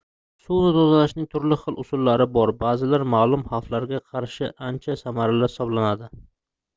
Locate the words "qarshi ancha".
4.15-4.97